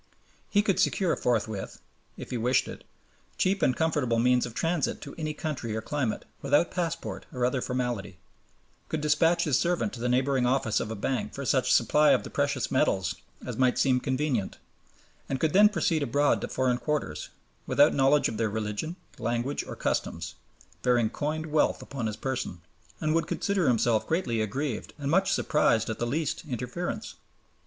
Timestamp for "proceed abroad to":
15.69-16.47